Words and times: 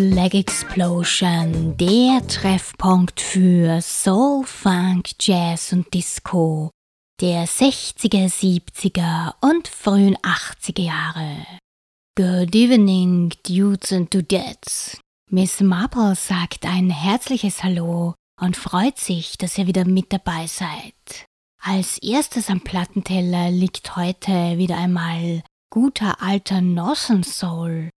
Black 0.00 0.34
Explosion, 0.34 1.76
der 1.76 2.26
Treffpunkt 2.80 3.20
für 3.20 3.82
Soul, 3.82 4.46
Funk, 4.46 5.10
Jazz 5.20 5.74
und 5.74 5.92
Disco 5.92 6.70
der 7.20 7.46
60er, 7.46 8.32
70er 8.32 9.34
und 9.42 9.68
frühen 9.68 10.16
80er 10.16 10.80
Jahre. 10.80 11.46
Good 12.16 12.54
evening, 12.54 13.34
Dudes 13.46 13.92
and 13.92 14.14
Dudettes. 14.14 14.98
Miss 15.28 15.60
Marple 15.60 16.14
sagt 16.14 16.64
ein 16.64 16.88
herzliches 16.88 17.62
Hallo 17.62 18.14
und 18.40 18.56
freut 18.56 18.98
sich, 18.98 19.36
dass 19.36 19.58
ihr 19.58 19.66
wieder 19.66 19.84
mit 19.84 20.10
dabei 20.10 20.46
seid. 20.46 21.26
Als 21.62 21.98
erstes 21.98 22.48
am 22.48 22.62
Plattenteller 22.62 23.50
liegt 23.50 23.94
heute 23.96 24.56
wieder 24.56 24.78
einmal 24.78 25.42
guter 25.68 26.22
alter 26.22 26.62
Northern 26.62 27.24
Soul 27.24 27.90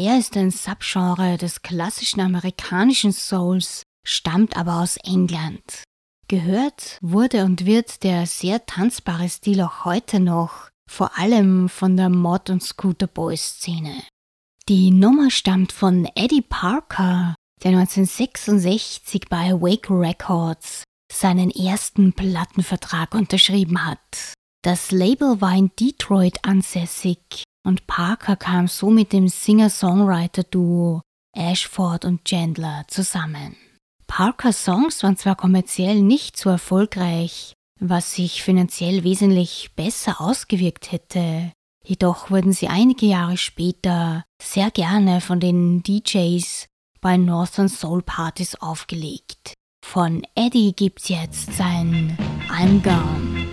er 0.00 0.18
ist 0.18 0.34
ein 0.36 0.50
Subgenre 0.50 1.36
des 1.36 1.60
klassischen 1.60 2.20
amerikanischen 2.20 3.12
Souls, 3.12 3.82
stammt 4.10 4.56
aber 4.56 4.80
aus 4.80 4.96
England. 4.98 5.84
Gehört 6.28 6.98
wurde 7.00 7.44
und 7.44 7.64
wird 7.66 8.02
der 8.02 8.26
sehr 8.26 8.66
tanzbare 8.66 9.28
Stil 9.28 9.60
auch 9.62 9.84
heute 9.84 10.20
noch, 10.20 10.68
vor 10.88 11.18
allem 11.18 11.68
von 11.68 11.96
der 11.96 12.08
Mod- 12.08 12.50
und 12.50 12.62
Scooter-Boy-Szene. 12.62 14.02
Die 14.68 14.90
Nummer 14.90 15.30
stammt 15.30 15.72
von 15.72 16.08
Eddie 16.14 16.42
Parker, 16.42 17.34
der 17.62 17.72
1966 17.72 19.28
bei 19.28 19.52
Wake 19.52 19.90
Records 19.90 20.84
seinen 21.12 21.50
ersten 21.50 22.12
Plattenvertrag 22.12 23.14
unterschrieben 23.14 23.84
hat. 23.84 24.34
Das 24.62 24.90
Label 24.90 25.40
war 25.40 25.56
in 25.56 25.70
Detroit 25.78 26.44
ansässig 26.44 27.44
und 27.64 27.86
Parker 27.86 28.36
kam 28.36 28.68
so 28.68 28.90
mit 28.90 29.12
dem 29.12 29.28
Singer-Songwriter-Duo 29.28 31.00
Ashford 31.34 32.04
und 32.04 32.24
Chandler 32.24 32.84
zusammen. 32.88 33.56
Parkers 34.10 34.64
Songs 34.64 35.04
waren 35.04 35.16
zwar 35.16 35.36
kommerziell 35.36 36.02
nicht 36.02 36.36
so 36.36 36.50
erfolgreich, 36.50 37.54
was 37.78 38.12
sich 38.12 38.42
finanziell 38.42 39.04
wesentlich 39.04 39.70
besser 39.76 40.20
ausgewirkt 40.20 40.90
hätte, 40.90 41.52
jedoch 41.84 42.28
wurden 42.28 42.52
sie 42.52 42.66
einige 42.66 43.06
Jahre 43.06 43.36
später 43.36 44.24
sehr 44.42 44.72
gerne 44.72 45.20
von 45.20 45.38
den 45.38 45.84
DJs 45.84 46.66
bei 47.00 47.16
Northern 47.16 47.68
Soul 47.68 48.02
Partys 48.02 48.56
aufgelegt. 48.56 49.54
Von 49.86 50.26
Eddie 50.34 50.72
gibt's 50.74 51.08
jetzt 51.08 51.54
sein 51.54 52.18
I'm 52.50 52.82
Gone. 52.82 53.49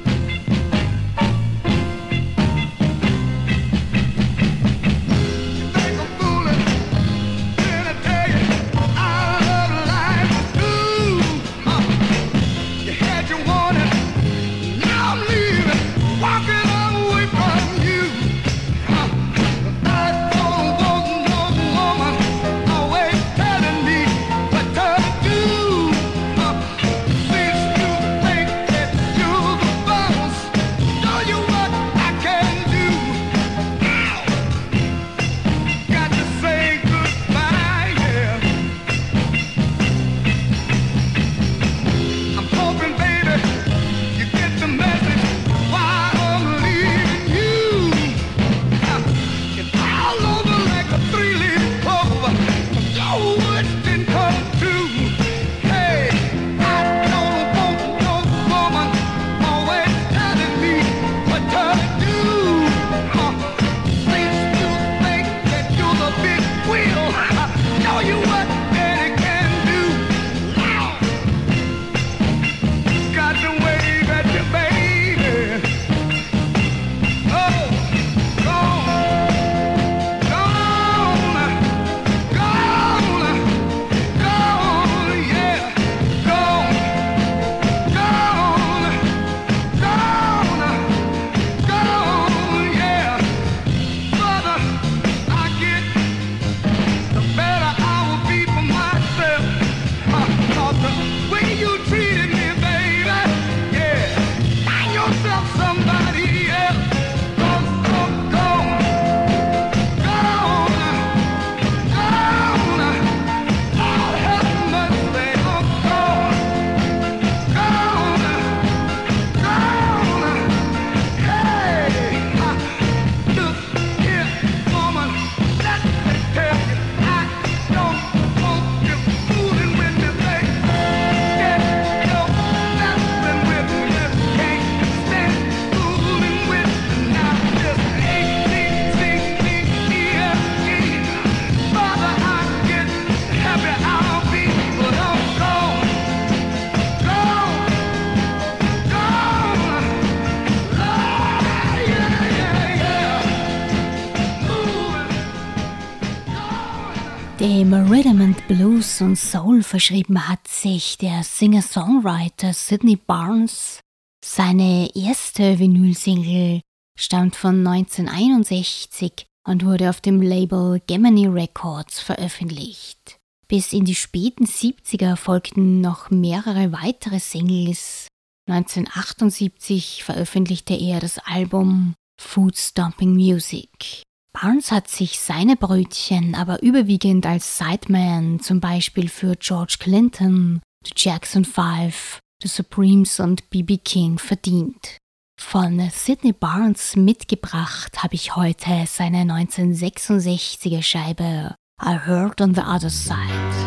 Und 159.00 159.16
Soul 159.16 159.64
verschrieben 159.64 160.28
hat 160.28 160.48
sich 160.48 160.98
der 160.98 161.24
Singer-Songwriter 161.24 162.54
Sidney 162.54 162.96
Barnes. 162.96 163.80
Seine 164.26 164.90
erste 164.96 165.60
Vinyl-Single 165.60 166.62
stammt 166.98 167.36
von 167.36 167.66
1961 167.68 169.28
und 169.48 169.66
wurde 169.66 169.90
auf 169.90 170.02
dem 170.02 170.22
Label 170.22 170.82
Gemini 170.88 171.28
Records 171.28 172.00
veröffentlicht. 172.00 173.18
Bis 173.48 173.72
in 173.72 173.86
die 173.86 173.96
späten 173.96 174.46
70er 174.46 175.16
folgten 175.16 175.80
noch 175.80 176.10
mehrere 176.10 176.72
weitere 176.72 177.20
Singles. 177.20 178.08
1978 178.50 180.04
veröffentlichte 180.04 180.74
er 180.74 181.00
das 181.00 181.20
Album 181.20 181.94
Food 182.20 182.58
Stomping 182.58 183.14
Music. 183.14 184.04
Barnes 184.40 184.72
hat 184.72 184.88
sich 184.88 185.20
seine 185.20 185.56
Brötchen 185.56 186.36
aber 186.36 186.62
überwiegend 186.62 187.26
als 187.26 187.58
Sideman 187.58 188.40
zum 188.40 188.60
Beispiel 188.60 189.10
für 189.10 189.36
George 189.36 189.78
Clinton, 189.80 190.62
The 190.86 190.92
Jackson 190.96 191.44
5, 191.44 192.20
The 192.44 192.48
Supremes 192.48 193.20
und 193.20 193.50
BB 193.50 193.78
King 193.84 194.20
verdient. 194.20 194.98
Von 195.42 195.90
Sidney 195.92 196.34
Barnes 196.34 196.96
mitgebracht 196.96 198.04
habe 198.04 198.14
ich 198.14 198.36
heute 198.36 198.86
seine 198.86 199.24
1966er 199.24 200.84
Scheibe 200.84 201.56
I 201.84 201.98
Heard 202.06 202.40
on 202.40 202.54
the 202.54 202.62
Other 202.62 202.92
Side. 202.92 203.67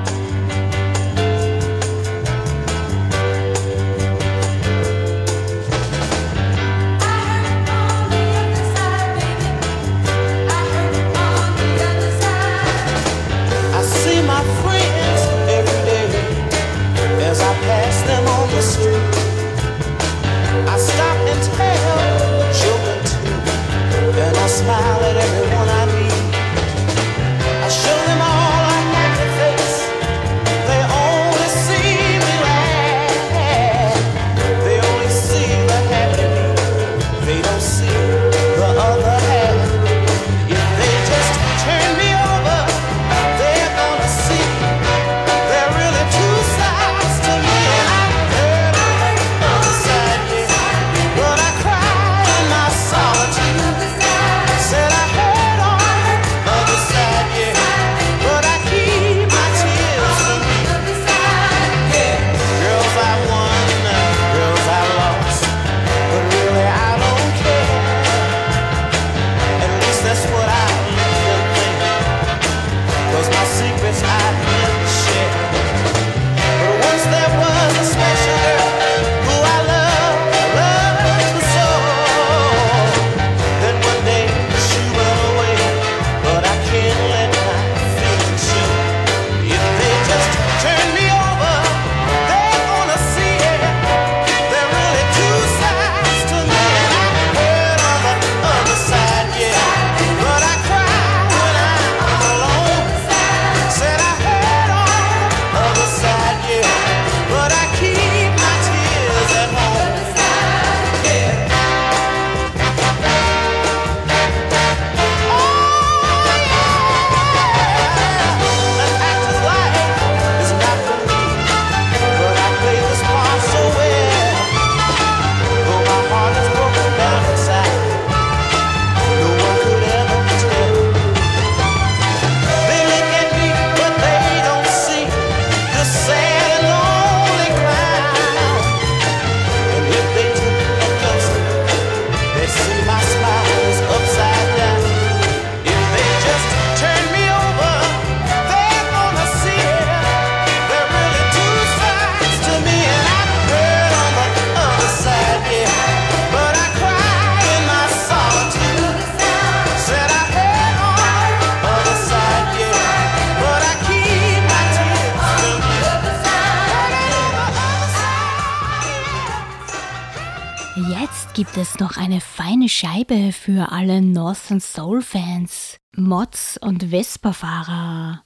Northern 175.00 175.02
Soul 175.02 175.02
Fans, 175.02 175.78
Mods 175.96 176.58
und 176.58 176.90
Vespa-Fahrer. 176.90 178.22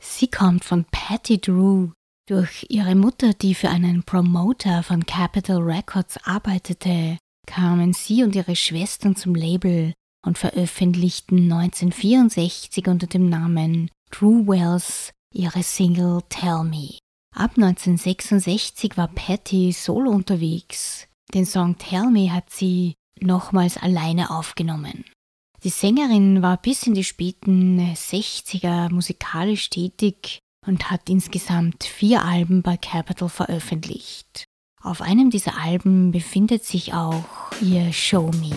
Sie 0.00 0.28
kommt 0.28 0.64
von 0.64 0.84
Patty 0.90 1.40
Drew. 1.40 1.90
Durch 2.28 2.66
ihre 2.68 2.94
Mutter, 2.94 3.32
die 3.34 3.54
für 3.54 3.68
einen 3.68 4.02
Promoter 4.02 4.82
von 4.82 5.06
Capitol 5.06 5.62
Records 5.62 6.18
arbeitete, 6.24 7.18
kamen 7.46 7.92
sie 7.92 8.22
und 8.22 8.34
ihre 8.34 8.56
Schwestern 8.56 9.16
zum 9.16 9.34
Label 9.34 9.94
und 10.26 10.38
veröffentlichten 10.38 11.50
1964 11.50 12.88
unter 12.88 13.06
dem 13.06 13.28
Namen 13.28 13.90
Drew 14.10 14.46
Wells 14.46 15.12
ihre 15.32 15.62
Single 15.62 16.22
Tell 16.28 16.64
Me. 16.64 16.98
Ab 17.34 17.52
1966 17.56 18.96
war 18.96 19.08
Patty 19.08 19.72
solo 19.72 20.10
unterwegs. 20.10 21.06
Den 21.32 21.46
Song 21.46 21.78
Tell 21.78 22.10
Me 22.10 22.32
hat 22.32 22.50
sie 22.50 22.94
nochmals 23.20 23.76
alleine 23.76 24.30
aufgenommen. 24.30 25.04
Die 25.68 25.74
Sängerin 25.74 26.40
war 26.40 26.56
bis 26.56 26.86
in 26.86 26.94
die 26.94 27.04
späten 27.04 27.78
60er 27.78 28.90
musikalisch 28.90 29.68
tätig 29.68 30.38
und 30.66 30.90
hat 30.90 31.10
insgesamt 31.10 31.84
vier 31.84 32.24
Alben 32.24 32.62
bei 32.62 32.78
Capitol 32.78 33.28
veröffentlicht. 33.28 34.46
Auf 34.80 35.02
einem 35.02 35.28
dieser 35.28 35.60
Alben 35.60 36.10
befindet 36.10 36.64
sich 36.64 36.94
auch 36.94 37.52
ihr 37.60 37.92
Show 37.92 38.30
Me. 38.40 38.56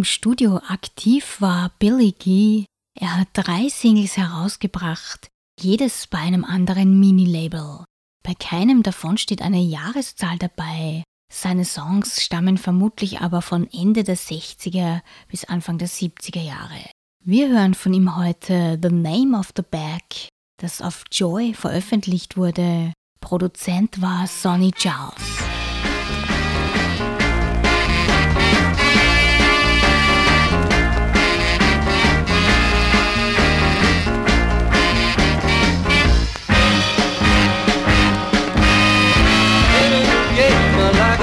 Im 0.00 0.04
Studio 0.04 0.62
aktiv 0.66 1.42
war 1.42 1.72
Billy 1.78 2.14
Gee. 2.18 2.64
Er 2.98 3.18
hat 3.18 3.28
drei 3.34 3.68
Singles 3.68 4.16
herausgebracht, 4.16 5.28
jedes 5.60 6.06
bei 6.06 6.16
einem 6.16 6.46
anderen 6.46 6.98
Mini-Label. 6.98 7.84
Bei 8.22 8.32
keinem 8.32 8.82
davon 8.82 9.18
steht 9.18 9.42
eine 9.42 9.60
Jahreszahl 9.60 10.38
dabei. 10.38 11.04
Seine 11.30 11.66
Songs 11.66 12.22
stammen 12.22 12.56
vermutlich 12.56 13.20
aber 13.20 13.42
von 13.42 13.68
Ende 13.70 14.02
der 14.02 14.16
60er 14.16 15.02
bis 15.28 15.44
Anfang 15.44 15.76
der 15.76 15.90
70er 15.90 16.40
Jahre. 16.40 16.80
Wir 17.22 17.50
hören 17.50 17.74
von 17.74 17.92
ihm 17.92 18.16
heute 18.16 18.78
The 18.82 18.88
Name 18.88 19.38
of 19.38 19.50
the 19.54 19.62
Bag, 19.62 20.30
das 20.56 20.80
auf 20.80 21.04
Joy 21.12 21.52
veröffentlicht 21.52 22.38
wurde. 22.38 22.94
Produzent 23.20 24.00
war 24.00 24.26
Sonny 24.26 24.72
Charles. 24.72 25.59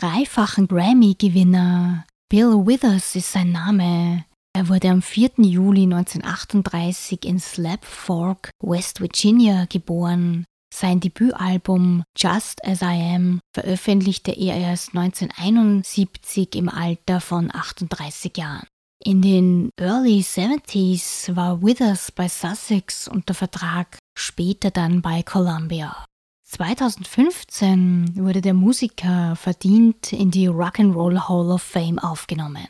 dreifachen 0.00 0.66
Grammy-Gewinner. 0.66 2.06
Bill 2.30 2.66
Withers 2.66 3.14
ist 3.16 3.32
sein 3.32 3.52
Name. 3.52 4.24
Er 4.56 4.68
wurde 4.68 4.88
am 4.88 5.02
4. 5.02 5.32
Juli 5.38 5.82
1938 5.82 7.24
in 7.24 7.38
Slap 7.38 7.84
Fork, 7.84 8.50
West 8.62 9.00
Virginia 9.00 9.66
geboren. 9.66 10.44
Sein 10.72 11.00
Debütalbum 11.00 12.02
Just 12.16 12.64
As 12.64 12.80
I 12.80 13.14
Am 13.14 13.40
veröffentlichte 13.54 14.32
er 14.32 14.56
erst 14.56 14.96
1971 14.96 16.54
im 16.54 16.68
Alter 16.68 17.20
von 17.20 17.54
38 17.54 18.36
Jahren. 18.36 18.66
In 19.02 19.20
den 19.22 19.70
Early 19.78 20.20
70s 20.20 21.34
war 21.34 21.62
Withers 21.62 22.12
bei 22.12 22.28
Sussex 22.28 23.08
unter 23.08 23.34
Vertrag, 23.34 23.98
später 24.16 24.70
dann 24.70 25.02
bei 25.02 25.22
Columbia. 25.22 26.04
2015 26.50 28.16
wurde 28.16 28.40
der 28.40 28.54
Musiker 28.54 29.36
verdient 29.36 30.12
in 30.12 30.32
die 30.32 30.48
Rock'n'Roll 30.48 31.28
Hall 31.28 31.52
of 31.52 31.62
Fame 31.62 32.00
aufgenommen. 32.00 32.66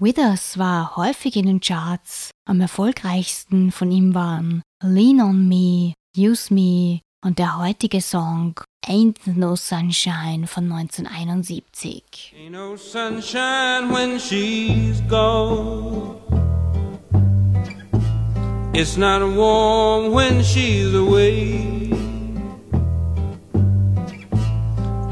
Withers 0.00 0.56
war 0.56 0.96
häufig 0.96 1.36
in 1.36 1.44
den 1.46 1.60
Charts, 1.60 2.30
am 2.46 2.60
erfolgreichsten 2.60 3.70
von 3.70 3.90
ihm 3.90 4.14
waren 4.14 4.62
Lean 4.82 5.20
on 5.20 5.46
Me, 5.46 5.92
Use 6.16 6.54
Me 6.54 7.00
und 7.22 7.38
der 7.38 7.58
heutige 7.58 8.00
Song 8.00 8.58
Ain't 8.86 9.18
No 9.26 9.56
Sunshine 9.56 10.46
von 10.46 10.72
1971. 10.72 12.34
Ain't 12.34 12.52
no 12.52 12.76
sunshine 12.76 13.92
when 13.92 14.18
she's 14.18 15.02
gone. 15.06 16.16
It's 18.72 18.96
not 18.96 19.20
warm 19.36 20.14
when 20.14 20.42
she's 20.42 20.94
away. 20.94 21.87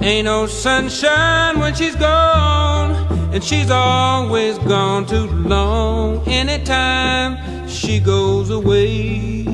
Ain't 0.06 0.26
no 0.26 0.46
sunshine 0.46 1.58
when 1.58 1.74
she's 1.74 1.96
gone, 1.96 2.92
and 3.34 3.42
she's 3.42 3.72
always 3.72 4.56
gone 4.58 5.04
too 5.04 5.26
long. 5.26 6.26
Anytime 6.28 7.32
she 7.68 7.98
goes 7.98 8.50
away, 8.50 9.44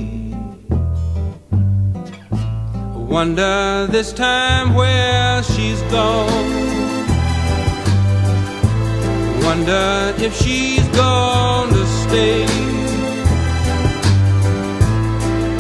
Wonder 3.12 3.86
this 3.90 4.10
time 4.10 4.72
where 4.72 5.42
she's 5.42 5.82
gone. 5.92 6.26
Wonder 9.42 10.14
if 10.16 10.34
she's 10.34 10.86
gonna 10.96 11.84
stay. 12.04 12.46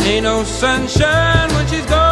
Ain't 0.08 0.24
no 0.24 0.44
sunshine 0.44 1.48
when 1.54 1.66
she's 1.68 1.84
gone, 1.86 2.11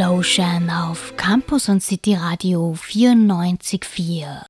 Explosion 0.00 0.70
auf 0.70 1.14
Campus 1.18 1.68
und 1.68 1.82
City 1.82 2.14
Radio 2.14 2.72
94.4. 2.72 4.46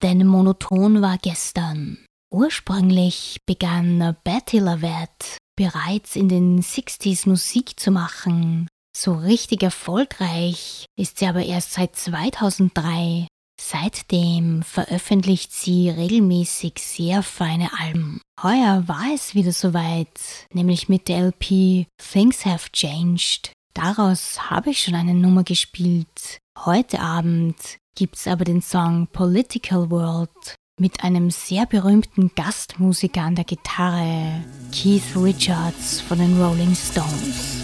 Denn 0.00 0.24
monoton 0.24 1.02
war 1.02 1.18
gestern. 1.18 1.98
Ursprünglich 2.32 3.38
begann 3.44 4.16
Betty 4.22 4.60
Lavette 4.60 5.38
bereits 5.56 6.14
in 6.14 6.28
den 6.28 6.62
60s 6.62 7.28
Musik 7.28 7.80
zu 7.80 7.90
machen. 7.90 8.68
So 8.96 9.14
richtig 9.14 9.64
erfolgreich 9.64 10.84
ist 10.96 11.18
sie 11.18 11.26
aber 11.26 11.44
erst 11.44 11.72
seit 11.72 11.96
2003. 11.96 13.26
Seitdem 13.60 14.62
veröffentlicht 14.62 15.52
sie 15.52 15.90
regelmäßig 15.90 16.74
sehr 16.78 17.24
feine 17.24 17.70
Alben. 17.80 18.20
Heuer 18.40 18.84
war 18.86 19.12
es 19.12 19.34
wieder 19.34 19.52
soweit, 19.52 20.46
nämlich 20.52 20.88
mit 20.88 21.08
der 21.08 21.26
LP 21.26 21.86
Things 21.98 22.46
Have 22.46 22.70
Changed. 22.70 23.51
Daraus 23.74 24.50
habe 24.50 24.70
ich 24.70 24.82
schon 24.82 24.94
eine 24.94 25.14
Nummer 25.14 25.44
gespielt. 25.44 26.40
Heute 26.58 27.00
Abend 27.00 27.56
gibt's 27.94 28.26
aber 28.26 28.44
den 28.44 28.60
Song 28.60 29.08
Political 29.10 29.90
World 29.90 30.56
mit 30.78 31.02
einem 31.02 31.30
sehr 31.30 31.64
berühmten 31.64 32.30
Gastmusiker 32.34 33.22
an 33.22 33.34
der 33.34 33.44
Gitarre, 33.44 34.44
Keith 34.72 35.16
Richards 35.16 36.02
von 36.02 36.18
den 36.18 36.40
Rolling 36.40 36.74
Stones. 36.74 37.62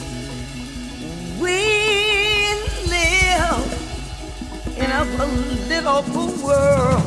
We 1.38 2.56
live 2.86 3.62
in 4.78 4.90
a 4.90 5.04
political 5.16 6.02
world 6.42 7.04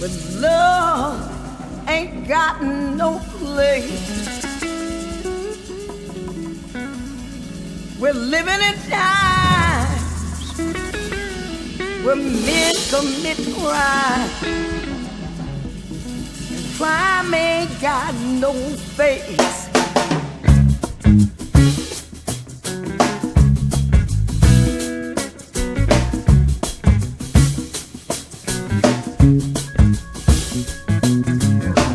with 0.00 0.40
love 0.40 1.30
ain't 1.86 2.26
got 2.26 2.62
no 2.62 3.20
place. 3.38 4.51
We're 8.02 8.14
living 8.14 8.60
in 8.60 8.74
times 8.90 10.58
where 12.04 12.16
men 12.16 12.74
commit 12.90 13.38
crime. 13.54 14.28
Crime 16.76 17.32
ain't 17.32 17.80
got 17.80 18.12
no 18.40 18.52
face. 18.96 19.68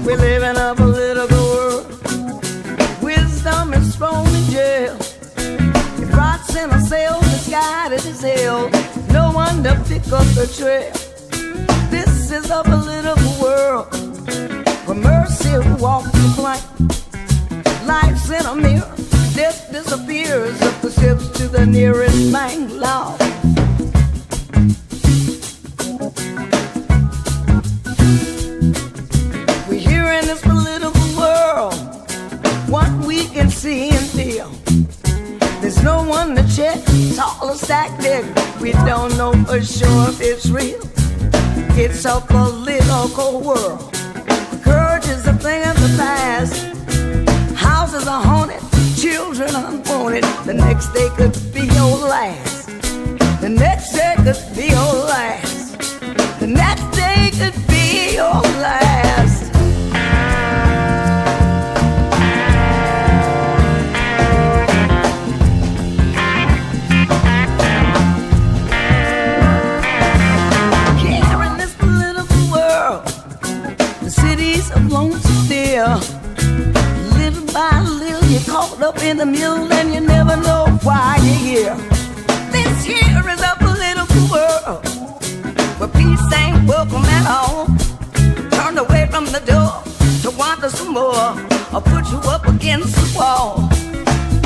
We 0.05 0.15
live 0.15 0.43
in 0.43 0.55
a 0.55 0.73
political 0.73 1.37
world. 1.37 2.01
Wisdom 3.03 3.73
is 3.73 3.93
thrown 3.97 4.26
in 6.57 6.71
a 6.71 6.81
cell, 6.81 7.21
misguided 7.21 8.05
as 8.05 8.21
hell. 8.21 8.69
No 9.11 9.31
one 9.31 9.63
to 9.63 9.75
pick 9.87 10.05
up 10.11 10.25
the 10.33 10.47
trail. 10.57 10.91
This 11.91 12.31
is 12.31 12.49
a 12.49 12.63
political 12.63 13.31
world 13.41 13.87
where 14.85 14.97
mercy 14.97 15.53
walks 15.79 16.11
the 16.11 16.33
plank. 16.35 16.63
Life's 17.85 18.29
in 18.29 18.45
a 18.45 18.55
mirror. 18.55 18.93
Death 19.35 19.71
disappears 19.71 20.59
up 20.61 20.81
the 20.81 20.91
steps 20.91 21.29
to 21.37 21.47
the 21.47 21.65
nearest 21.65 22.31
bank. 22.31 22.71
We're 29.67 29.79
here 29.79 30.11
in 30.19 30.25
this 30.25 30.41
political 30.41 30.91
world. 31.19 31.75
What 32.67 32.89
we 33.05 33.27
can 33.27 33.49
see 33.49 33.89
and 33.89 34.07
feel. 34.07 34.66
There's 35.77 35.85
no 35.85 36.09
one 36.09 36.35
to 36.35 36.41
check. 36.55 36.79
It's 36.87 37.19
all 37.19 37.49
a 37.49 37.55
stack 37.55 37.99
there. 37.99 38.23
We 38.59 38.71
don't 38.71 39.15
know 39.15 39.31
for 39.45 39.61
sure 39.61 40.09
if 40.09 40.19
it's 40.21 40.49
real. 40.49 40.79
It's 41.77 42.03
a 42.05 42.19
political 42.19 43.41
world. 43.41 43.93
Courage 44.63 45.05
is 45.05 45.27
a 45.27 45.33
thing 45.33 45.63
of 45.67 45.79
the 45.79 45.93
past. 45.95 46.65
Houses 47.55 48.07
are 48.07 48.23
haunted, 48.23 48.59
children 48.97 49.55
unwanted. 49.55 50.23
The 50.45 50.55
next 50.55 50.93
day 50.93 51.09
could 51.15 51.37
be 51.53 51.67
your 51.67 51.95
last. 52.09 52.69
The 53.39 53.49
next 53.49 53.93
day 53.93 54.15
could 54.17 54.55
be 54.55 54.69
your 54.69 54.93
last. 55.05 55.77
The 56.39 56.47
next 56.47 56.89
day 56.97 57.29
could 57.37 57.67
be 57.67 58.15
your 58.15 58.41
last. 58.63 59.06
Up 78.87 79.03
in 79.03 79.17
the 79.17 79.25
mule 79.25 79.73
and 79.73 79.93
you 79.93 79.99
never 79.99 80.37
know 80.37 80.65
why 80.81 81.17
you're 81.21 81.43
here. 81.49 81.75
This 82.53 82.85
here 82.85 83.23
is 83.27 83.41
a 83.41 83.53
political 83.59 84.23
world 84.31 84.85
where 85.77 85.89
peace 85.89 86.31
ain't 86.33 86.65
welcome 86.65 87.03
at 87.17 87.25
all. 87.27 87.65
Turned 88.49 88.79
away 88.79 89.05
from 89.11 89.25
the 89.25 89.41
door 89.53 89.83
to 90.23 90.29
wander 90.37 90.69
some 90.69 90.93
more 90.93 91.35
or 91.73 91.81
put 91.81 92.09
you 92.11 92.19
up 92.31 92.47
against 92.47 92.95
the 92.95 93.07
wall. 93.17 93.67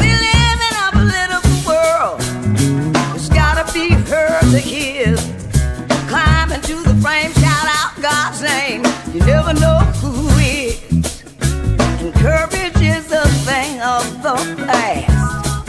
We 0.01 0.09
live 0.27 0.59
in 0.69 0.73
a 0.85 0.89
political 0.99 1.57
world. 1.69 2.17
It's 3.15 3.29
gotta 3.29 3.71
be 3.71 3.89
heard 4.09 4.41
to 4.55 4.57
hear. 4.57 5.17
Climb 6.09 6.51
into 6.51 6.81
the 6.81 6.95
frame, 7.03 7.31
shout 7.33 7.67
out 7.77 7.91
God's 8.01 8.41
name. 8.41 8.81
You 9.13 9.19
never 9.19 9.53
know 9.53 9.90
the 14.21 14.35
past. 14.67 15.65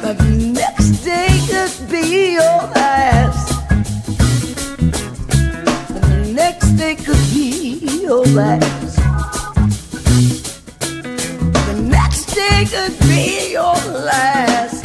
The 0.00 0.14
next 0.54 1.04
day 1.04 1.38
could 1.50 1.90
be 1.90 2.32
your 2.32 2.58
last. 2.74 3.68
The 5.88 6.32
next 6.34 6.70
day 6.78 6.94
could 6.96 7.24
be 7.34 7.78
your 8.02 8.24
last. 8.24 8.96
The 11.66 11.76
next 11.82 12.34
day 12.34 12.64
could 12.64 12.98
be 13.00 13.52
your 13.52 13.74
last. 14.06 14.79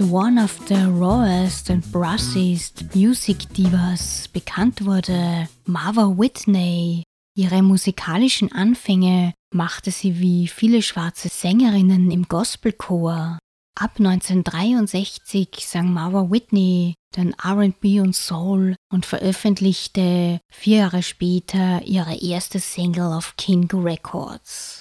One 0.00 0.38
of 0.42 0.58
the 0.66 0.86
rawest 0.88 1.68
and 1.68 1.84
brassiest 1.92 2.94
music 2.94 3.52
divas 3.54 4.28
bekannt 4.28 4.86
wurde 4.86 5.46
Marva 5.66 6.16
Whitney. 6.16 7.02
Ihre 7.36 7.62
musikalischen 7.62 8.50
Anfänge 8.50 9.34
machte 9.52 9.90
sie 9.90 10.18
wie 10.18 10.48
viele 10.48 10.80
schwarze 10.80 11.28
Sängerinnen 11.28 12.10
im 12.10 12.26
Gospelchor. 12.26 13.38
Ab 13.78 13.98
1963 13.98 15.48
sang 15.60 15.92
Marva 15.92 16.30
Whitney 16.30 16.94
dann 17.14 17.34
RB 17.34 18.00
und 18.00 18.16
Soul 18.16 18.76
und 18.90 19.04
veröffentlichte 19.04 20.40
vier 20.50 20.78
Jahre 20.78 21.02
später 21.02 21.82
ihre 21.82 22.16
erste 22.16 22.58
Single 22.58 23.12
auf 23.12 23.36
King 23.36 23.68
Records. 23.70 24.80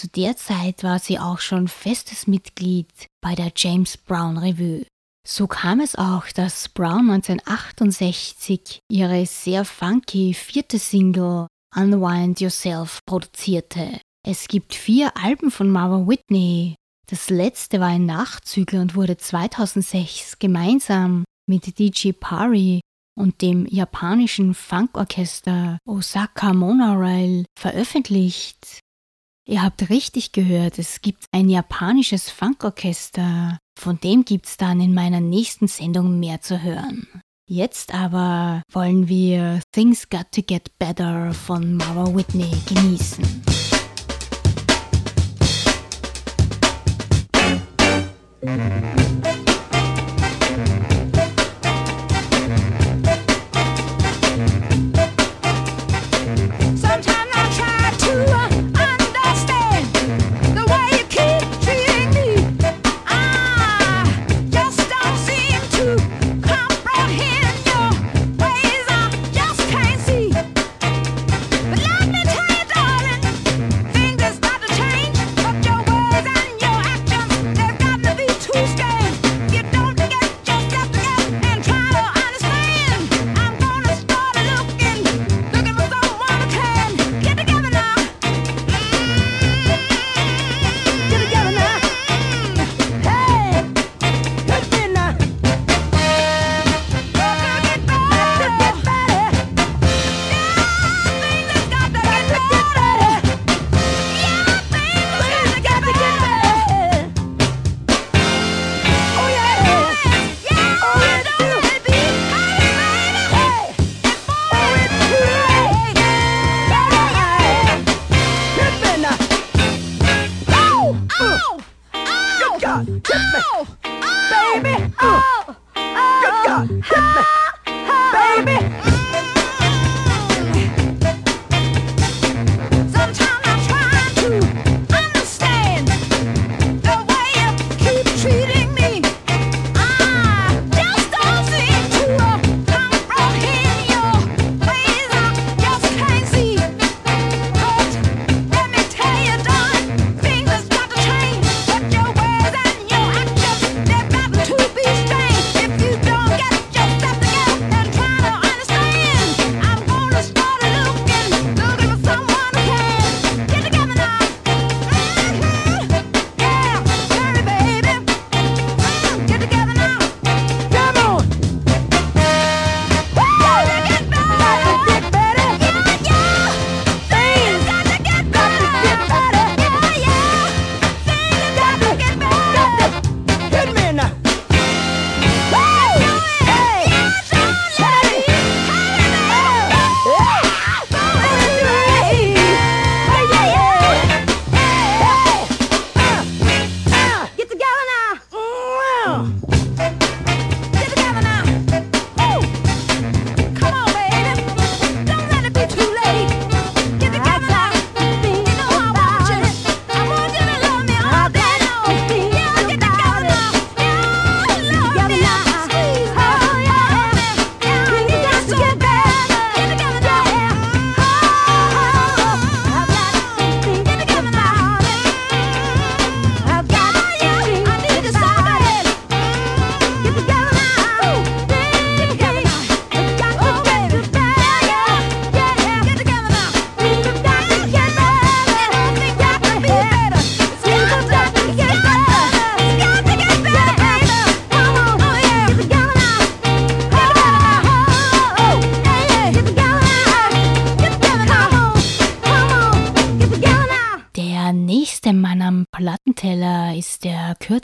Zu 0.00 0.08
der 0.08 0.34
Zeit 0.34 0.82
war 0.82 0.98
sie 0.98 1.18
auch 1.18 1.40
schon 1.40 1.68
festes 1.68 2.26
Mitglied 2.26 2.88
bei 3.20 3.34
der 3.34 3.52
James 3.54 3.98
Brown 3.98 4.38
Revue. 4.38 4.86
So 5.28 5.46
kam 5.46 5.78
es 5.80 5.94
auch, 5.94 6.24
dass 6.34 6.70
Brown 6.70 7.10
1968 7.10 8.78
ihre 8.90 9.26
sehr 9.26 9.66
funky 9.66 10.32
vierte 10.32 10.78
Single 10.78 11.48
Unwind 11.76 12.40
Yourself 12.40 13.00
produzierte. 13.04 14.00
Es 14.26 14.48
gibt 14.48 14.74
vier 14.74 15.14
Alben 15.18 15.50
von 15.50 15.68
Marva 15.68 16.08
Whitney. 16.08 16.76
Das 17.06 17.28
letzte 17.28 17.78
war 17.78 17.88
ein 17.88 18.06
Nachzügler 18.06 18.80
und 18.80 18.94
wurde 18.94 19.18
2006 19.18 20.38
gemeinsam 20.38 21.24
mit 21.46 21.78
DJ 21.78 22.12
Pari 22.12 22.80
und 23.18 23.42
dem 23.42 23.66
japanischen 23.66 24.54
Funkorchester 24.54 25.76
Osaka 25.84 26.54
Monorail 26.54 27.44
veröffentlicht. 27.58 28.80
Ihr 29.46 29.62
habt 29.62 29.88
richtig 29.90 30.32
gehört, 30.32 30.78
es 30.78 31.00
gibt 31.00 31.24
ein 31.32 31.48
japanisches 31.48 32.30
Funkorchester. 32.30 33.58
Von 33.78 33.98
dem 34.00 34.24
gibt's 34.24 34.56
dann 34.56 34.80
in 34.80 34.94
meiner 34.94 35.20
nächsten 35.20 35.66
Sendung 35.66 36.20
mehr 36.20 36.40
zu 36.40 36.62
hören. 36.62 37.08
Jetzt 37.48 37.92
aber 37.94 38.62
wollen 38.70 39.08
wir 39.08 39.60
Things 39.72 40.08
Got 40.08 40.30
to 40.32 40.42
Get 40.42 40.78
Better 40.78 41.32
von 41.32 41.74
Mara 41.74 42.14
Whitney 42.14 42.52
genießen. 42.68 43.24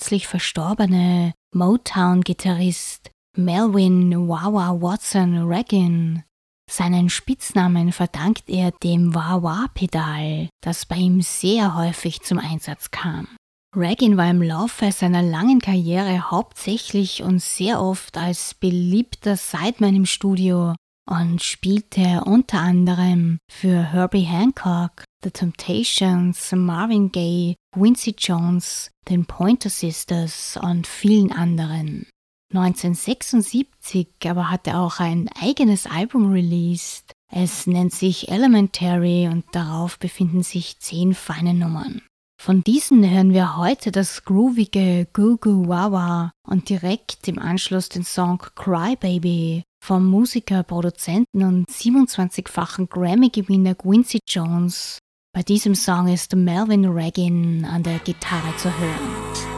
Kürzlich 0.07 0.29
verstorbene 0.29 1.33
Motown-Gitarrist 1.53 3.11
Melvin 3.37 4.29
Wawa 4.29 4.81
Watson 4.81 5.49
Regan. 5.49 6.23
Seinen 6.71 7.11
Spitznamen 7.11 7.91
verdankt 7.91 8.45
er 8.47 8.71
dem 8.71 9.17
Wah-Wah-Pedal, 9.17 10.49
das 10.63 10.87
bei 10.87 10.95
ihm 10.95 11.23
sehr 11.23 11.75
häufig 11.75 12.23
zum 12.23 12.39
Einsatz 12.39 12.93
kam. 12.93 13.27
Regan 13.75 14.17
war 14.17 14.31
im 14.31 14.43
Laufe 14.43 14.93
seiner 14.93 15.23
langen 15.23 15.61
Karriere 15.61 16.31
hauptsächlich 16.31 17.25
und 17.25 17.43
sehr 17.43 17.83
oft 17.83 18.17
als 18.17 18.55
beliebter 18.55 19.37
Sideman 19.37 19.97
im 19.97 20.07
Studio 20.07 20.77
und 21.11 21.43
spielte 21.43 22.23
unter 22.27 22.61
anderem 22.61 23.39
für 23.51 23.93
Herbie 23.93 24.21
Hancock, 24.21 25.03
The 25.25 25.33
Temptations, 25.33 26.53
Marvin 26.53 27.11
Gaye, 27.11 27.57
Quincy 27.75 28.15
Jones, 28.17 28.93
den 29.09 29.27
Pointer 29.27 29.71
Sisters 29.71 30.59
und 30.63 30.87
vielen 30.87 31.33
anderen. 31.33 32.07
1976 32.55 34.09
aber 34.25 34.51
hat 34.51 34.67
er 34.67 34.81
auch 34.81 35.01
ein 35.01 35.29
eigenes 35.41 35.87
Album 35.87 36.33
released. 36.33 37.13
Es 37.33 37.67
nennt 37.67 37.93
sich 37.93 38.29
Elementary 38.29 39.29
und 39.29 39.45
darauf 39.53 39.99
befinden 39.99 40.43
sich 40.43 40.79
zehn 40.79 41.15
feine 41.15 41.55
Nummern. 41.55 42.03
Von 42.41 42.63
diesen 42.63 43.09
hören 43.09 43.33
wir 43.33 43.57
heute 43.57 43.91
das 43.91 44.25
groovige 44.25 45.09
Goo 45.13 45.37
Goo 45.39 45.69
Wawa 45.69 46.33
und 46.47 46.69
direkt 46.69 47.27
im 47.29 47.39
Anschluss 47.39 47.89
den 47.89 48.05
Song 48.05 48.39
Cry 48.55 48.95
Baby 48.95 49.65
vom 49.83 50.07
Musiker, 50.07 50.63
Produzenten 50.63 51.43
und 51.43 51.69
27-fachen 51.69 52.89
Grammy-Gewinner 52.89 53.75
Quincy 53.75 54.19
Jones. 54.29 54.99
Bei 55.37 55.43
diesem 55.43 55.75
Song 55.75 56.09
ist 56.09 56.35
Melvin 56.35 56.87
Regan 56.87 57.67
an 57.67 57.83
der 57.83 57.99
Gitarre 57.99 58.57
zu 58.57 58.71
hören. 58.71 59.56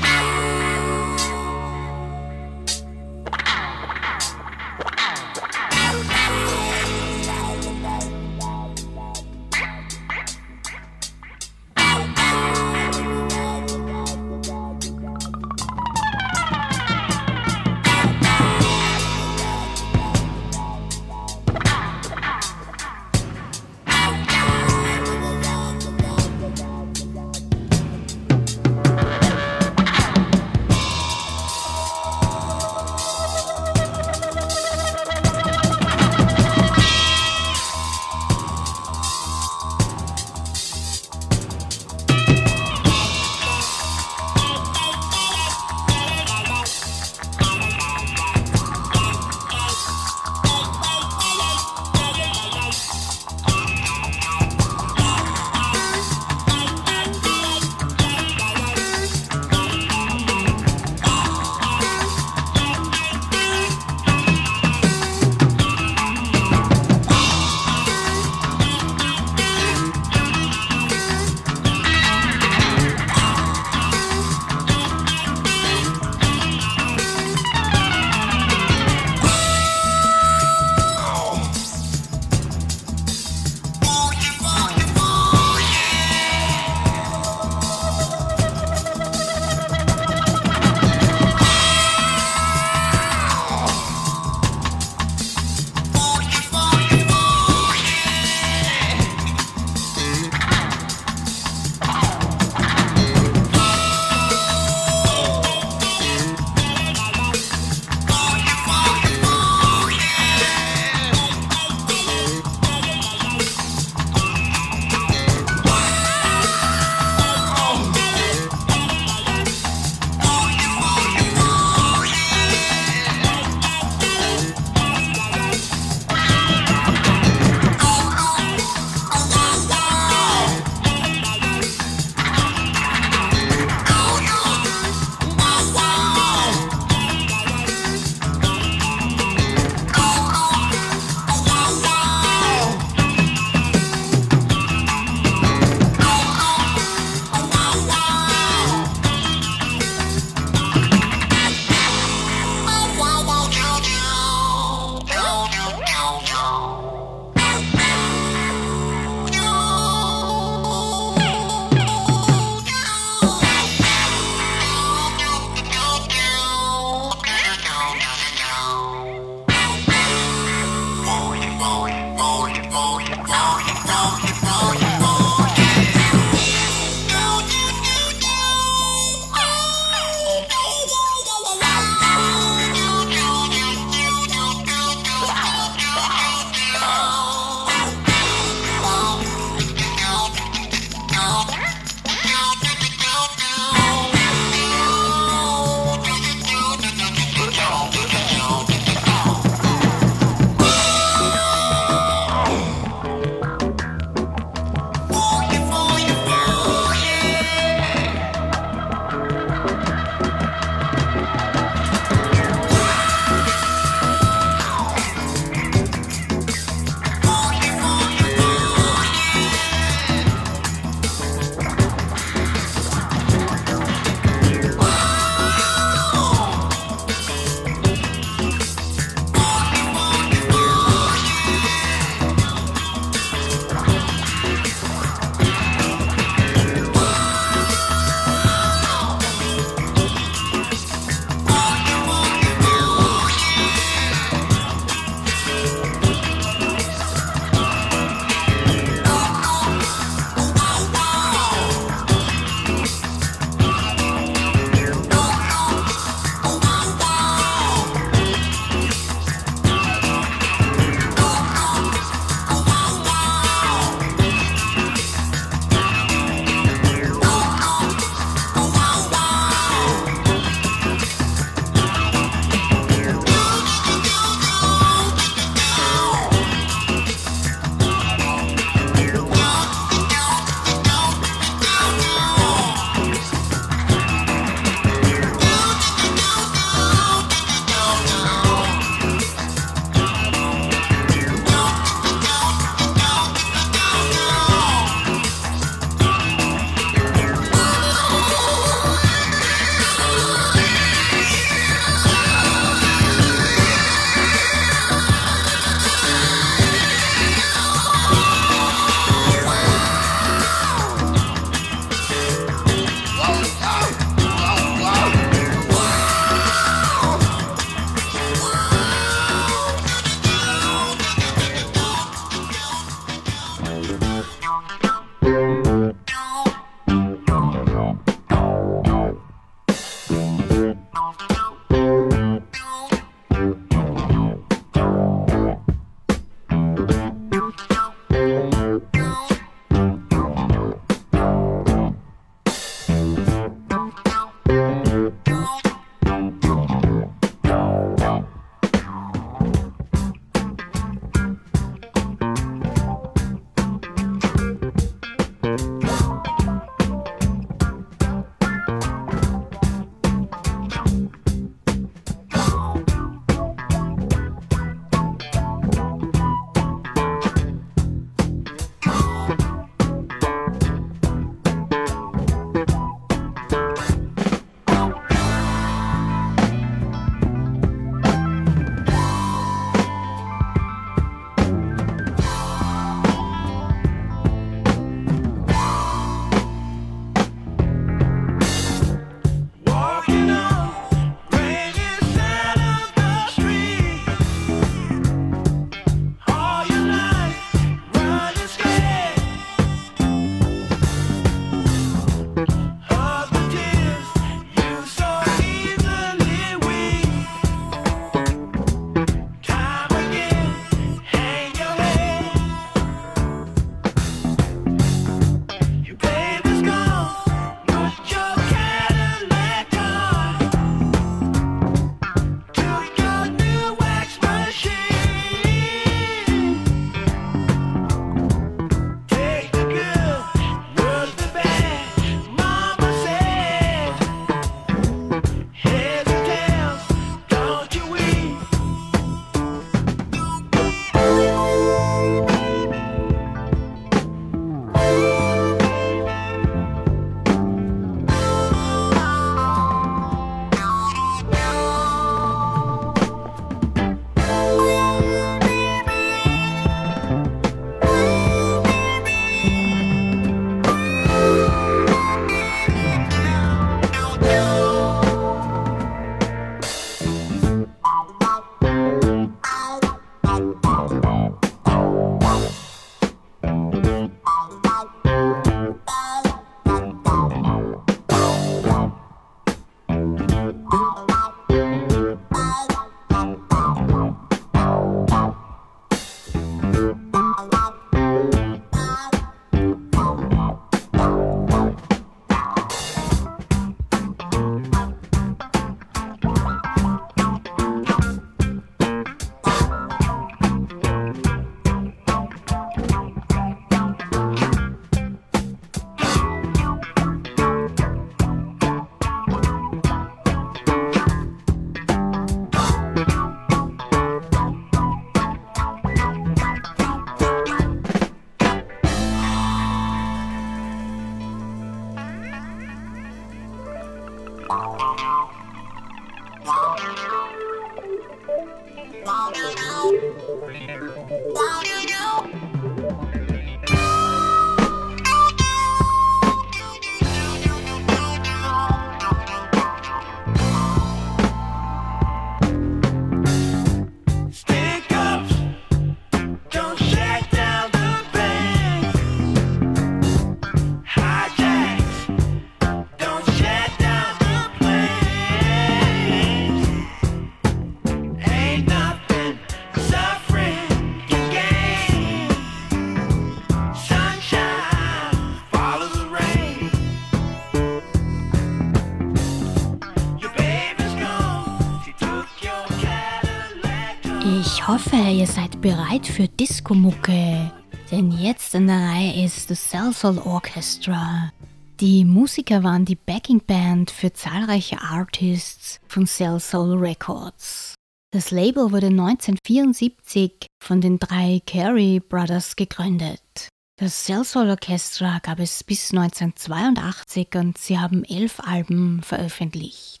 Hoffe, 574.91 575.09
ihr 575.09 575.27
seid 575.27 575.61
bereit 575.61 576.05
für 576.05 576.27
Disco-Mucke, 576.27 577.51
denn 577.91 578.11
jetzt 578.11 578.55
an 578.55 578.67
der 578.67 578.77
Reihe 578.77 579.25
ist 579.25 579.49
das 579.49 579.69
Cell 579.69 579.93
Soul 579.93 580.17
Orchestra. 580.19 581.31
Die 581.79 582.03
Musiker 582.05 582.63
waren 582.63 582.85
die 582.85 582.95
Backing 582.95 583.41
Band 583.45 583.91
für 583.91 584.11
zahlreiche 584.13 584.81
Artists 584.81 585.79
von 585.87 586.05
Cell 586.05 586.39
Soul 586.39 586.77
Records. 586.77 587.75
Das 588.11 588.31
Label 588.31 588.71
wurde 588.71 588.87
1974 588.87 590.47
von 590.61 590.81
den 590.81 590.99
drei 590.99 591.41
Carey 591.45 591.99
Brothers 591.99 592.55
gegründet. 592.55 593.49
Das 593.77 594.03
Cell 594.03 594.25
Soul 594.25 594.49
Orchestra 594.49 595.19
gab 595.19 595.39
es 595.39 595.63
bis 595.63 595.91
1982 595.91 597.29
und 597.35 597.57
sie 597.57 597.79
haben 597.79 598.03
elf 598.03 598.39
Alben 598.41 599.01
veröffentlicht. 599.03 600.00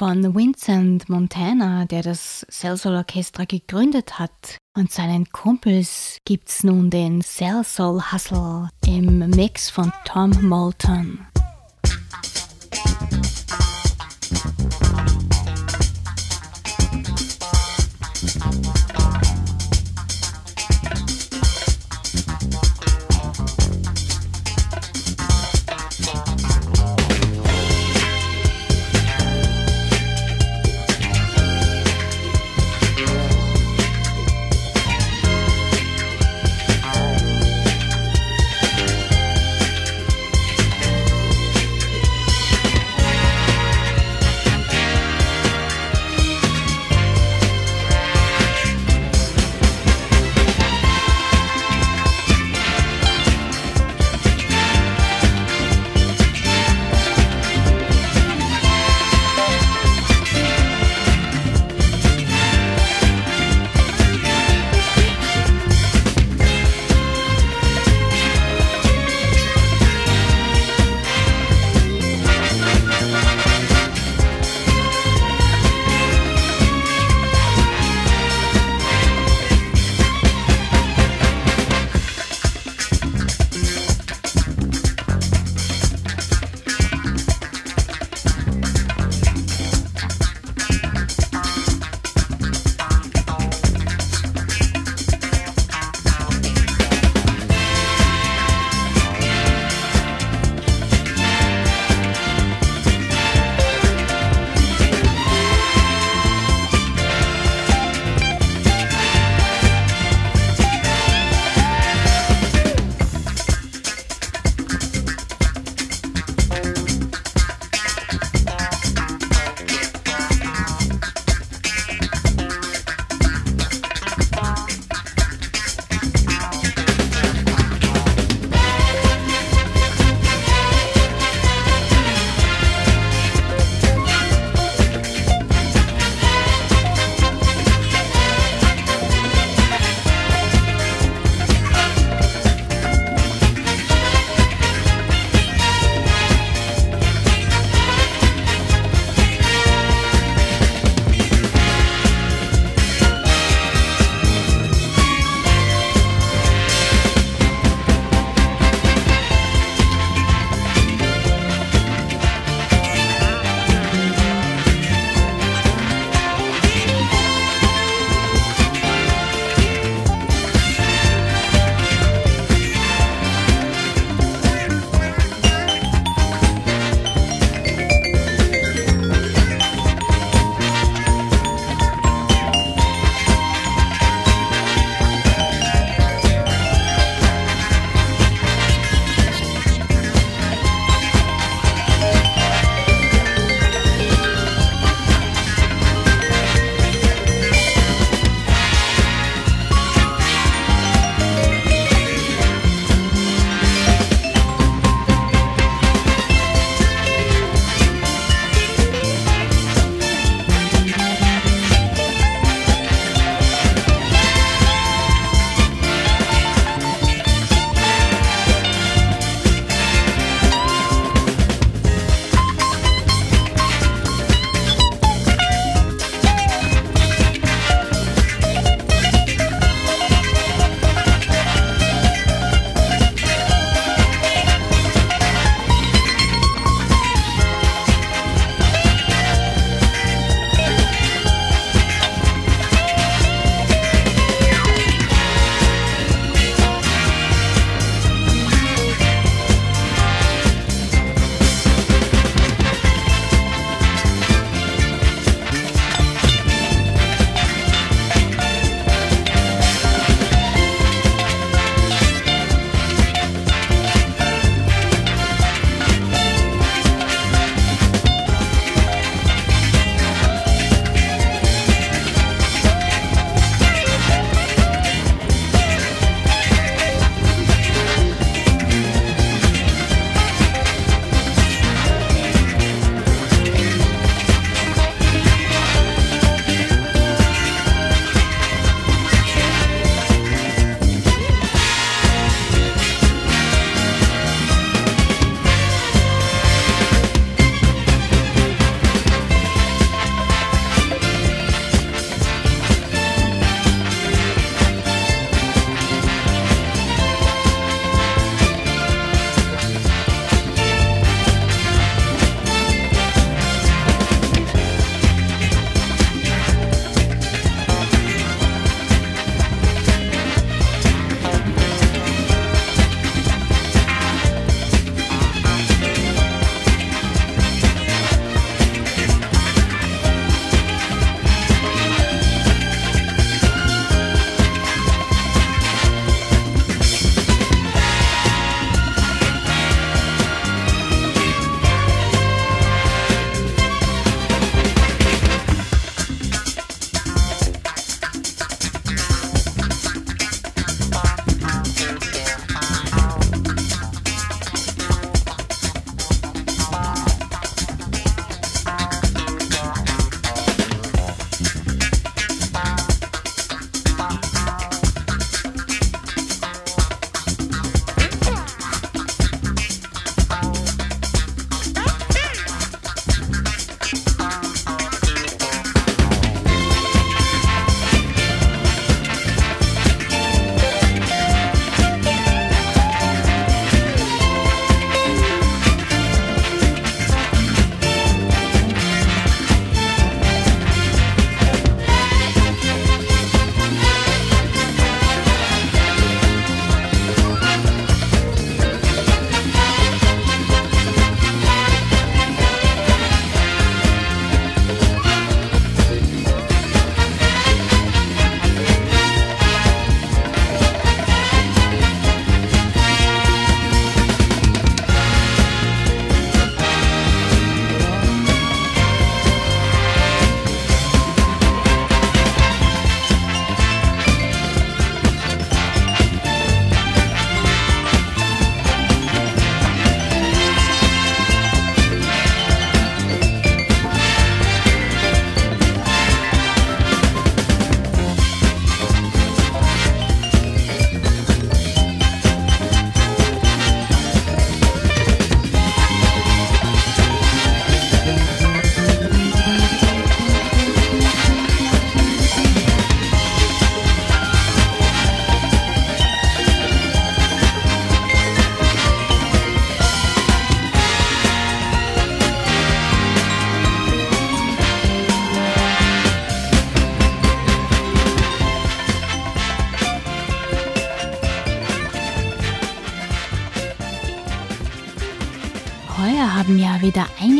Von 0.00 0.34
Vincent 0.34 1.10
Montana, 1.10 1.84
der 1.84 2.00
das 2.00 2.46
Cell 2.50 2.78
Orchestra 2.86 3.44
gegründet 3.44 4.18
hat, 4.18 4.56
und 4.74 4.90
seinen 4.90 5.30
Kumpels 5.30 6.16
gibt's 6.24 6.64
nun 6.64 6.88
den 6.88 7.20
Cell 7.20 7.62
Soul 7.64 8.00
Hustle 8.10 8.70
im 8.86 9.18
Mix 9.28 9.68
von 9.68 9.92
Tom 10.06 10.30
Moulton. 10.40 11.26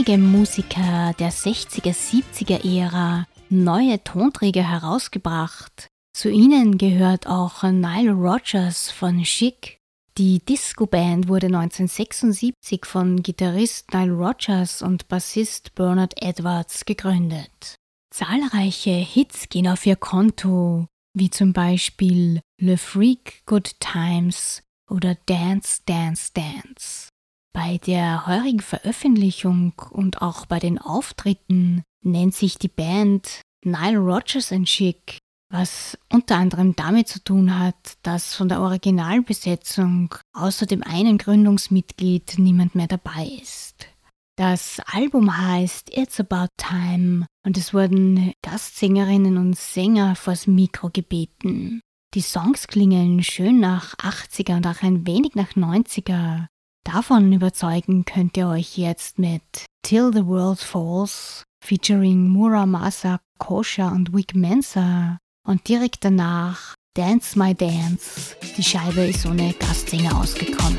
Einige 0.00 0.16
Musiker 0.16 1.12
der 1.18 1.30
60er, 1.30 1.92
70er 1.92 2.64
Ära 2.64 3.26
neue 3.50 4.02
Tonträger 4.02 4.62
herausgebracht. 4.62 5.88
Zu 6.16 6.30
ihnen 6.30 6.78
gehört 6.78 7.26
auch 7.26 7.62
Nile 7.64 8.12
Rodgers 8.12 8.90
von 8.90 9.22
Chic. 9.24 9.76
Die 10.16 10.38
Disco-Band 10.38 11.28
wurde 11.28 11.48
1976 11.48 12.86
von 12.86 13.22
Gitarrist 13.22 13.92
Nile 13.92 14.12
Rodgers 14.12 14.80
und 14.80 15.06
Bassist 15.08 15.74
Bernard 15.74 16.14
Edwards 16.22 16.86
gegründet. 16.86 17.74
Zahlreiche 18.10 18.92
Hits 18.92 19.50
gehen 19.50 19.68
auf 19.68 19.84
ihr 19.84 19.96
Konto, 19.96 20.86
wie 21.12 21.28
zum 21.28 21.52
Beispiel 21.52 22.40
Le 22.58 22.78
Freak 22.78 23.42
Good 23.44 23.78
Times 23.80 24.62
oder 24.88 25.18
Dance, 25.26 25.82
Dance, 25.84 26.30
Dance. 26.32 27.09
Bei 27.52 27.78
der 27.78 28.26
heurigen 28.26 28.60
Veröffentlichung 28.60 29.72
und 29.90 30.22
auch 30.22 30.46
bei 30.46 30.58
den 30.58 30.78
Auftritten 30.78 31.82
nennt 32.02 32.34
sich 32.34 32.58
die 32.58 32.68
Band 32.68 33.42
Nile 33.64 33.98
Rodgers 33.98 34.52
and 34.52 34.66
Chic, 34.66 35.18
was 35.50 35.98
unter 36.12 36.36
anderem 36.36 36.76
damit 36.76 37.08
zu 37.08 37.22
tun 37.22 37.58
hat, 37.58 37.98
dass 38.02 38.34
von 38.34 38.48
der 38.48 38.60
Originalbesetzung 38.60 40.14
außer 40.32 40.66
dem 40.66 40.82
einen 40.82 41.18
Gründungsmitglied 41.18 42.38
niemand 42.38 42.74
mehr 42.74 42.86
dabei 42.86 43.26
ist. 43.42 43.88
Das 44.36 44.80
Album 44.86 45.36
heißt 45.36 45.94
It's 45.94 46.18
About 46.18 46.48
Time 46.56 47.26
und 47.44 47.58
es 47.58 47.74
wurden 47.74 48.32
Gastsängerinnen 48.42 49.36
und 49.36 49.58
Sänger 49.58 50.16
vors 50.16 50.46
Mikro 50.46 50.88
gebeten. 50.90 51.80
Die 52.14 52.22
Songs 52.22 52.66
klingen 52.66 53.22
schön 53.22 53.60
nach 53.60 53.94
80er 53.96 54.56
und 54.56 54.66
auch 54.66 54.82
ein 54.82 55.06
wenig 55.06 55.34
nach 55.34 55.52
90er. 55.52 56.46
Davon 56.84 57.32
überzeugen 57.32 58.04
könnt 58.04 58.36
ihr 58.36 58.48
euch 58.48 58.78
jetzt 58.78 59.18
mit 59.18 59.42
Till 59.82 60.10
the 60.12 60.26
World 60.26 60.60
Falls 60.60 61.42
featuring 61.62 62.28
Muramasa 62.28 63.20
Kosha 63.38 63.88
und 63.88 64.12
Wick 64.12 64.34
Mensa 64.34 65.18
und 65.46 65.68
direkt 65.68 66.04
danach 66.04 66.74
Dance 66.94 67.38
My 67.38 67.54
Dance. 67.54 68.36
Die 68.56 68.64
Scheibe 68.64 69.02
ist 69.02 69.26
ohne 69.26 69.52
Gastsänger 69.54 70.18
ausgekommen. 70.18 70.78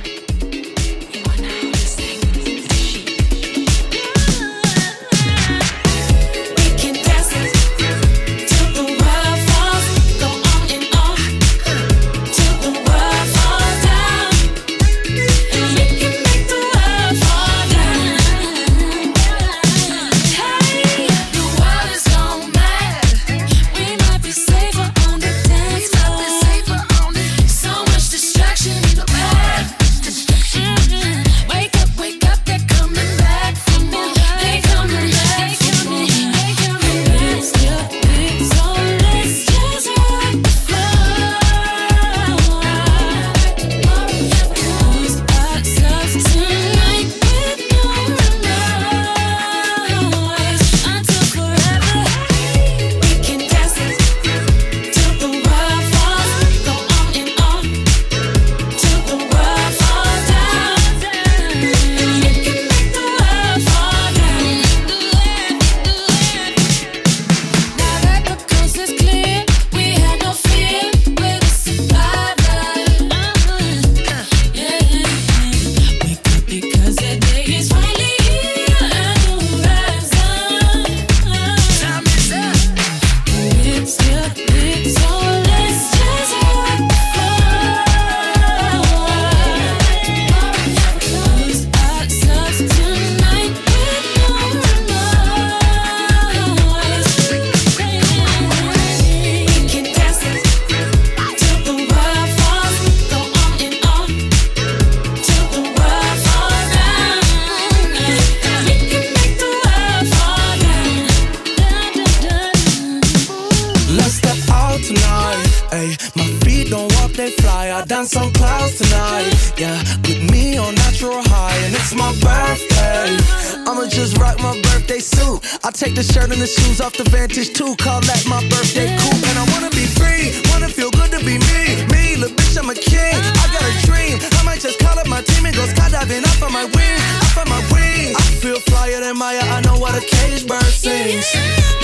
Team 135.92 136.12
and 136.12 136.24
go 136.24 136.30
skydiving 136.30 136.38
up 136.38 136.44
on 136.44 136.54
my 136.54 136.66
wings. 136.66 137.02
Up 137.32 137.38
on 137.38 137.50
my 137.50 137.60
wings. 137.72 138.16
I 138.16 138.22
feel 138.42 138.60
flyer 138.60 139.02
than 139.02 139.18
Maya. 139.18 139.42
I 139.42 139.62
know 139.62 139.78
what 139.78 139.96
a 139.96 140.02
cage 140.02 140.48
bird 140.48 140.64
sings. 140.64 141.26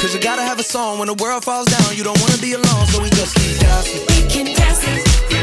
Cause 0.01 0.13
you 0.13 0.19
gotta 0.19 0.43
have 0.43 0.59
a 0.59 0.63
song 0.63 0.99
when 0.99 1.07
the 1.07 1.15
world 1.15 1.43
falls 1.43 1.67
down. 1.67 1.95
You 1.95 2.03
don't 2.03 2.19
wanna 2.21 2.37
be 2.37 2.53
alone, 2.53 2.85
so 2.87 3.01
we 3.01 3.09
just 3.09 3.35
keep 3.35 3.59
dancing. 3.59 4.01
We 4.07 4.29
can 4.29 4.55
dance 4.55 5.36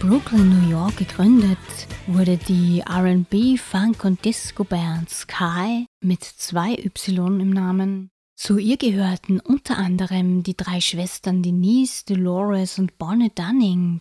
Brooklyn, 0.00 0.48
New 0.48 0.70
York 0.70 0.96
gegründet, 0.96 1.58
wurde 2.06 2.38
die 2.38 2.82
RB, 2.88 3.58
Funk 3.58 4.02
und 4.06 4.24
Disco 4.24 4.64
Band 4.64 5.10
Sky 5.10 5.84
mit 6.02 6.24
zwei 6.24 6.72
Y 6.72 7.38
im 7.38 7.50
Namen. 7.50 8.08
Zu 8.34 8.56
ihr 8.56 8.78
gehörten 8.78 9.40
unter 9.40 9.76
anderem 9.76 10.42
die 10.42 10.56
drei 10.56 10.80
Schwestern 10.80 11.42
Denise, 11.42 12.06
Dolores 12.06 12.78
und 12.78 12.96
Bonnie 12.96 13.30
Dunning. 13.34 14.00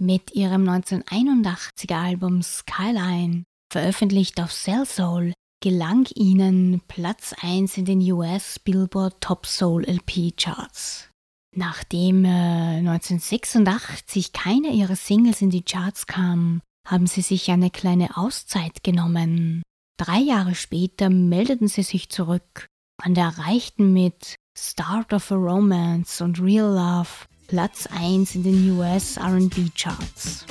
Mit 0.00 0.36
ihrem 0.36 0.68
1981er 0.68 2.00
Album 2.00 2.44
Skyline, 2.44 3.42
veröffentlicht 3.72 4.40
auf 4.40 4.52
Cell 4.52 4.86
Soul, 4.86 5.32
gelang 5.60 6.06
ihnen 6.14 6.80
Platz 6.86 7.34
1 7.40 7.76
in 7.76 7.86
den 7.86 8.12
US 8.12 8.60
Billboard 8.60 9.20
Top 9.20 9.46
Soul 9.46 9.82
LP 9.82 10.36
Charts. 10.36 11.09
Nachdem 11.56 12.24
äh, 12.24 12.78
1986 12.78 14.32
keine 14.32 14.68
ihrer 14.68 14.96
Singles 14.96 15.42
in 15.42 15.50
die 15.50 15.64
Charts 15.64 16.06
kam, 16.06 16.62
haben 16.86 17.06
sie 17.06 17.22
sich 17.22 17.50
eine 17.50 17.70
kleine 17.70 18.16
Auszeit 18.16 18.84
genommen. 18.84 19.62
Drei 19.98 20.18
Jahre 20.18 20.54
später 20.54 21.10
meldeten 21.10 21.68
sie 21.68 21.82
sich 21.82 22.08
zurück 22.08 22.66
und 23.04 23.18
erreichten 23.18 23.92
mit 23.92 24.36
Start 24.56 25.12
of 25.12 25.30
a 25.32 25.34
Romance 25.34 26.22
und 26.22 26.40
Real 26.40 26.72
Love 26.72 27.08
Platz 27.48 27.86
1 27.86 28.36
in 28.36 28.42
den 28.44 28.78
US 28.78 29.18
RB 29.18 29.74
Charts. 29.76 30.46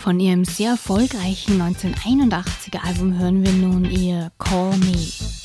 Von 0.00 0.18
ihrem 0.18 0.44
sehr 0.44 0.70
erfolgreichen 0.70 1.62
1981er 1.62 2.84
Album 2.84 3.16
hören 3.16 3.44
wir 3.44 3.52
nun 3.52 3.84
ihr 3.84 4.32
Call 4.38 4.76
Me. 4.78 5.39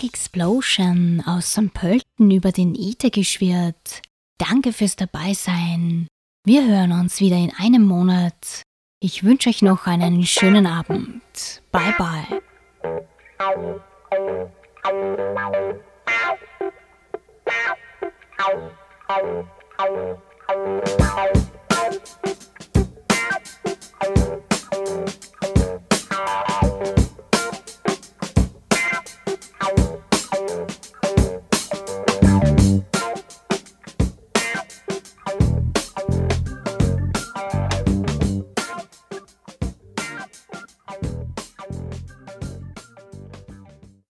Black 0.00 0.04
Explosion 0.04 1.22
aus 1.26 1.52
St. 1.52 1.74
Pölten 1.74 2.30
über 2.30 2.52
den 2.52 2.74
ITE 2.74 3.10
geschwirrt. 3.10 4.00
Danke 4.38 4.72
fürs 4.72 4.96
Dabeisein. 4.96 6.08
Wir 6.46 6.66
hören 6.66 6.92
uns 6.92 7.20
wieder 7.20 7.36
in 7.36 7.52
einem 7.58 7.84
Monat. 7.84 8.62
Ich 9.00 9.24
wünsche 9.24 9.50
euch 9.50 9.60
noch 9.60 9.86
einen 9.86 10.24
schönen 10.24 10.66
Abend. 10.66 11.62
Bye 11.70 11.94
bye. 11.98 12.40